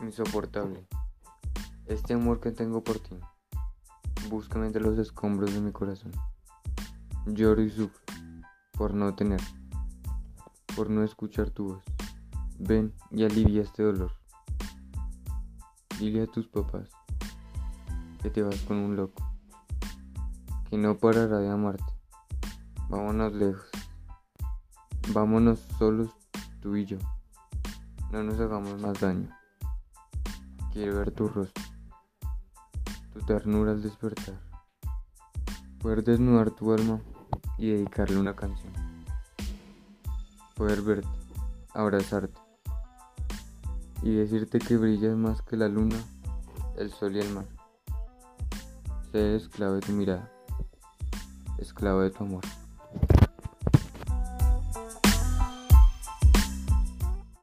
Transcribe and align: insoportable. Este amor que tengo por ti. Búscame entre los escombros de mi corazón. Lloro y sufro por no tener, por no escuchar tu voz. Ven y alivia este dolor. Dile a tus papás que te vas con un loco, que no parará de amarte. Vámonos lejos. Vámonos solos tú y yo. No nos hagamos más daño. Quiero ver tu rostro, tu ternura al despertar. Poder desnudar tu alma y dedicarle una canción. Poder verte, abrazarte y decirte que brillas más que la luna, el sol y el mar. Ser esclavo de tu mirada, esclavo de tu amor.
insoportable. 0.00 0.86
Este 1.86 2.14
amor 2.14 2.40
que 2.40 2.50
tengo 2.50 2.82
por 2.82 2.98
ti. 2.98 3.16
Búscame 4.28 4.66
entre 4.66 4.82
los 4.82 4.98
escombros 4.98 5.52
de 5.54 5.60
mi 5.60 5.72
corazón. 5.72 6.12
Lloro 7.26 7.62
y 7.62 7.70
sufro 7.70 8.00
por 8.72 8.94
no 8.94 9.14
tener, 9.14 9.40
por 10.76 10.88
no 10.88 11.02
escuchar 11.02 11.50
tu 11.50 11.74
voz. 11.74 11.84
Ven 12.58 12.94
y 13.10 13.24
alivia 13.24 13.62
este 13.62 13.82
dolor. 13.82 14.12
Dile 15.98 16.22
a 16.22 16.26
tus 16.26 16.46
papás 16.46 16.88
que 18.22 18.30
te 18.30 18.42
vas 18.42 18.60
con 18.62 18.76
un 18.76 18.96
loco, 18.96 19.22
que 20.70 20.76
no 20.76 20.96
parará 20.96 21.38
de 21.38 21.50
amarte. 21.50 21.92
Vámonos 22.88 23.32
lejos. 23.32 23.68
Vámonos 25.12 25.58
solos 25.78 26.10
tú 26.60 26.76
y 26.76 26.84
yo. 26.84 26.98
No 28.12 28.22
nos 28.22 28.38
hagamos 28.40 28.80
más 28.80 29.00
daño. 29.00 29.28
Quiero 30.72 30.98
ver 30.98 31.10
tu 31.10 31.28
rostro, 31.28 31.64
tu 33.12 33.20
ternura 33.20 33.72
al 33.72 33.82
despertar. 33.82 34.38
Poder 35.80 36.04
desnudar 36.04 36.50
tu 36.50 36.72
alma 36.72 37.00
y 37.56 37.70
dedicarle 37.70 38.18
una 38.18 38.36
canción. 38.36 38.72
Poder 40.54 40.82
verte, 40.82 41.08
abrazarte 41.74 42.38
y 44.02 44.14
decirte 44.14 44.58
que 44.58 44.76
brillas 44.76 45.16
más 45.16 45.42
que 45.42 45.56
la 45.56 45.68
luna, 45.68 45.96
el 46.76 46.92
sol 46.92 47.16
y 47.16 47.20
el 47.20 47.32
mar. 47.32 47.46
Ser 49.10 49.36
esclavo 49.36 49.74
de 49.74 49.80
tu 49.80 49.92
mirada, 49.92 50.30
esclavo 51.58 52.00
de 52.00 52.10
tu 52.10 52.24
amor. 52.24 52.44